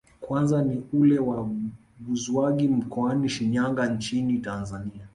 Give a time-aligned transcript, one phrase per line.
[0.21, 1.49] Kwanza ni ule wa
[1.99, 5.07] Buzwagi mkoani Shinyanga nchini Tanzania